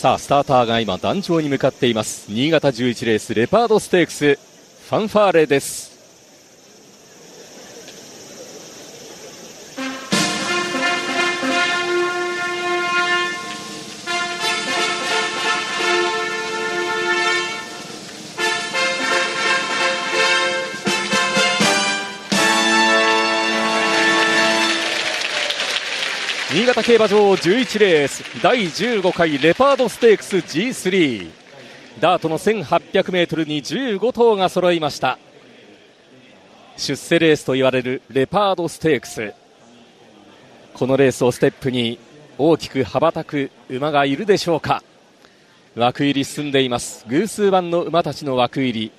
[0.00, 2.32] さあスターターが今壇上に向かっています。
[2.32, 5.89] 新潟11レースレパードステークスファンファーレです。
[26.52, 31.30] 新潟競馬場11レース第15回レパードステークス G3
[32.00, 35.16] ダートの 1800m に15頭が揃いました。
[36.76, 39.32] 出世レースと言われるレパードステークス。
[40.74, 42.00] このレースをステップに
[42.36, 44.82] 大きく羽ばたく馬がいるでしょうか。
[45.76, 47.04] 枠入り進んでいます。
[47.06, 48.92] 偶数番の馬たちの枠入り。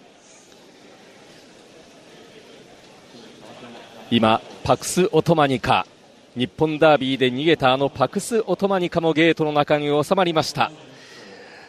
[4.10, 5.86] 今パクス・オトマニカ。
[6.34, 10.72] 日本ダービーで逃げたあのパクス・オトマニカもゲートの中に収まりました。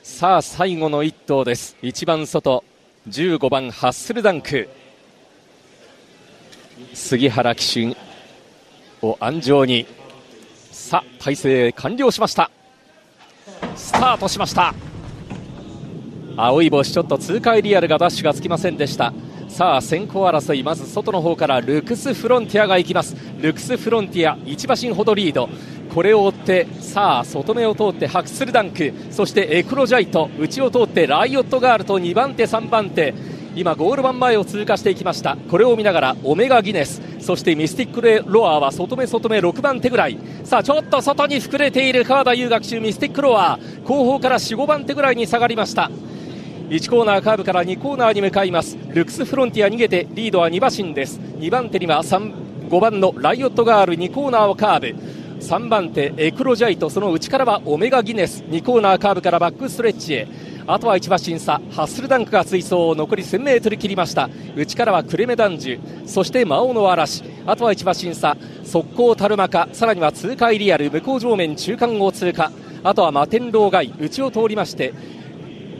[0.04, 1.76] さあ最後の1頭です。
[1.82, 2.62] 1番外
[3.08, 4.68] 15番ハッスルダンク。
[6.94, 7.96] 杉原騎手
[9.04, 9.84] を安城に。
[10.70, 12.48] さあ体勢完了しました。
[13.74, 14.72] スタートしました。
[16.36, 19.12] 青い帽子ちょっと通過エリアルがダッシュがつきませんでした。
[19.52, 23.14] さあ先行争いまず外の方からルクスフロンティアが行きます。
[23.38, 25.50] ルクスフロンティア1馬身ほどリード。
[25.94, 28.94] これを追ってさあ外目を通ってハクスルダンク。
[29.10, 30.30] そしてエクロジャイト。
[30.38, 33.12] 内を通ってライオットガールと2番手3番手。
[33.54, 35.36] 今ゴール板前を通過していきました。
[35.36, 37.02] これを見ながらオメガギネス。
[37.20, 40.16] そしてミスティックレロアは外目外目6番手ぐらい。
[40.44, 43.58] さあちょっと外に膨れている川田優学習ミスティックロア。
[43.84, 45.90] 後方から45番手ぐらいに下がりました。
[46.72, 48.78] 1コーナーカーブから2コーナーに向かいます。
[48.94, 51.20] ルクスフロンティア逃げてリードは2馬身です。
[51.20, 54.98] 2番手には5番のライオットガール2コーナーをカーブ。
[55.42, 56.88] 3番手エクロジャイト。
[56.88, 58.42] その内からはオメガギネス。
[58.44, 60.26] 2コーナーカーブからバックストレッチへ。
[60.66, 61.60] あとは1馬身差。
[61.72, 62.94] ハッスルダンクが追走。
[62.96, 64.30] 残り 1000m 切りました。
[64.56, 67.22] 内からはクレメダンジュそして魔王の嵐。
[67.44, 68.34] あとは1馬身差。
[68.64, 70.90] 速攻タルマカさらには通過エリアル。
[70.90, 72.50] 向こう上面中間を通過。
[72.84, 74.92] あとはマテンロー街内を通りまして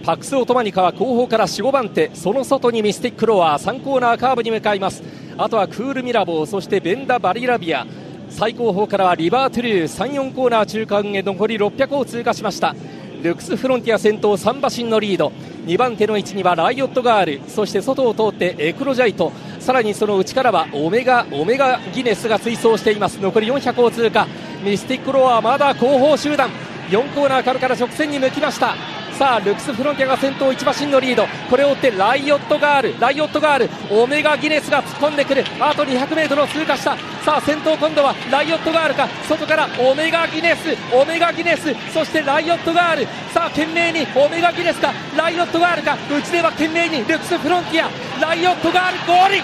[0.04, 5.00] パクスオトマニカは後方から4、5番手その外にミスティックロア3コーナーカーブに向かいます。
[5.38, 7.86] あとはクールミラボーそしてベンダ・バリラビア。
[8.28, 12.74] 最後方からはリバートゥルー3、4コーナー中間へ残り600を通過しました。
[13.22, 15.30] ルクスフロンティア先頭3馬身のリード。
[15.66, 17.48] 2番手の位置にはライオットガール。
[17.48, 19.30] そして外を通ってエクロジャイト。
[19.60, 23.20] さらにその内からはオメガオメガギネスが追走しています。
[23.20, 24.26] 残り400を通過。
[24.64, 26.50] ミスティックロアまだ後方集団。
[26.88, 28.74] 4コーナーから直線に向きました。
[29.22, 31.28] さあルクスフロンティアが先頭1馬身のリード。
[31.48, 32.98] これを追ってライオットガール。
[32.98, 35.44] ライオットガールオメガギネスが突っ込んでくる。
[35.60, 36.96] あと 200m を通過した。
[37.24, 39.06] さあ先頭今度はライオットガールか。
[39.28, 40.76] 外からオメガギネス。
[40.92, 41.72] オメガギネス。
[41.94, 43.06] そしてライオットガール。
[43.32, 44.92] さあ懸命にオメガギネスか。
[45.16, 45.96] ライオットガールか。
[46.10, 48.20] 内では懸命にルクスフロンティア。
[48.20, 49.36] ライオットガールゴール。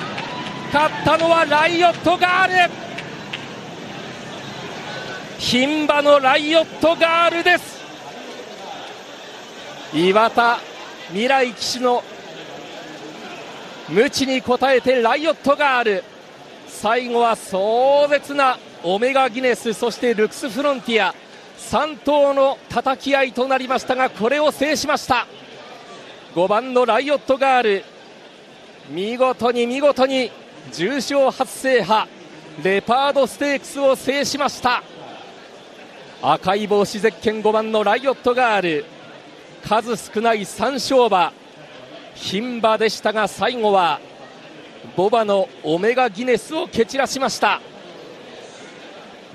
[0.73, 2.73] 勝ったのはライオットガール。
[5.39, 7.78] 牝馬のライオットガールです。
[9.93, 10.59] 岩田
[11.09, 12.03] 未来騎手の
[13.89, 16.05] 無知に応えてライオットガール
[16.67, 21.15] 最後は壮絶なオメガギネスそしてルクスフロンティア。
[21.59, 25.27] 3頭の叩き合いとなりましたがこれを制しました。
[26.35, 27.85] 5番のライオットガール
[28.91, 30.31] 見事に見事に
[30.73, 32.09] 重賞初制覇
[32.63, 34.83] レパードステークスを制しました。
[36.23, 38.85] 赤い帽子ゼッケン5番のライオットガール
[39.65, 41.33] 数少ない3勝馬。
[42.15, 44.01] 牝馬でしたが最後は
[44.97, 47.61] ボバのオメガギネスを蹴散らしました。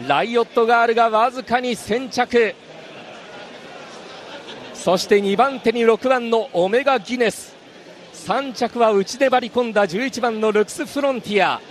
[0.08, 2.56] ライオットガールがわずかに先着。
[4.74, 7.56] そして2番手に6番のオメガギネス。
[8.14, 11.62] 3着は内で張り込んだ11番のルクスフロンティア。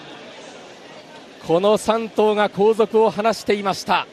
[1.46, 4.06] この3頭が後続を離していました。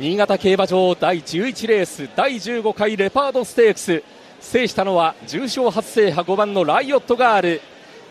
[0.00, 4.02] 新潟競馬場第11レース第15回レパードステークス。
[4.40, 7.60] 制したのは重賞初制覇5番のライオットガール。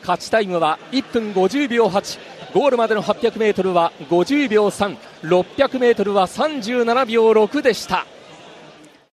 [0.02, 2.20] 勝ちタイムは1分50秒8
[2.54, 8.06] ゴールまでの 800m は50秒 3600m は37秒6でした。